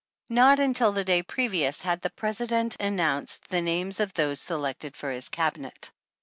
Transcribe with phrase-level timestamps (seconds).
[0.29, 4.97] Not until the day previous had the President an nounced the names of those selected
[4.97, 5.91] for his Cabinet.